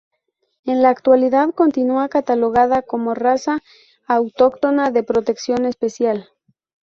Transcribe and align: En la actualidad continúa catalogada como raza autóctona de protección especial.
En 0.65 0.81
la 0.81 0.89
actualidad 0.89 1.53
continúa 1.53 2.09
catalogada 2.09 2.81
como 2.81 3.13
raza 3.13 3.59
autóctona 4.07 4.89
de 4.89 5.03
protección 5.03 5.65
especial. 5.67 6.29